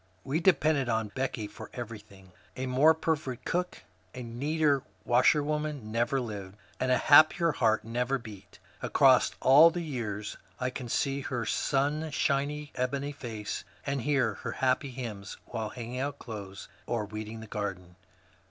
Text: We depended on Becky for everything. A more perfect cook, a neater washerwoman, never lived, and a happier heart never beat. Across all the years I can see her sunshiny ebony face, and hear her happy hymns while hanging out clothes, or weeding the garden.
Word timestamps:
We 0.23 0.39
depended 0.39 0.89
on 0.89 1.09
Becky 1.13 1.45
for 1.45 1.69
everything. 1.75 2.31
A 2.55 2.65
more 2.65 2.95
perfect 2.95 3.45
cook, 3.45 3.83
a 4.15 4.23
neater 4.23 4.81
washerwoman, 5.05 5.91
never 5.91 6.19
lived, 6.19 6.57
and 6.79 6.91
a 6.91 6.97
happier 6.97 7.51
heart 7.51 7.83
never 7.85 8.17
beat. 8.17 8.57
Across 8.81 9.33
all 9.41 9.69
the 9.69 9.83
years 9.83 10.37
I 10.59 10.71
can 10.71 10.89
see 10.89 11.21
her 11.21 11.45
sunshiny 11.45 12.71
ebony 12.73 13.11
face, 13.11 13.63
and 13.85 14.01
hear 14.01 14.33
her 14.41 14.53
happy 14.53 14.89
hymns 14.89 15.37
while 15.45 15.69
hanging 15.69 15.99
out 15.99 16.17
clothes, 16.17 16.67
or 16.87 17.05
weeding 17.05 17.39
the 17.41 17.45
garden. 17.45 17.95